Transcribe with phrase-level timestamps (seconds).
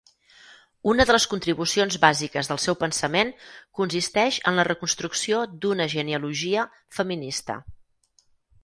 [0.93, 3.35] Una de les contribucions bàsiques del seu pensament
[3.81, 6.67] consisteix en la reconstrucció d'una genealogia
[7.01, 7.63] feminista.